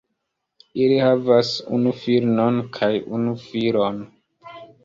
Ili 0.85 0.95
havas 1.07 1.51
unu 1.79 1.93
filinon 1.99 2.59
kaj 2.79 2.93
unu 3.19 3.37
filon. 3.45 4.05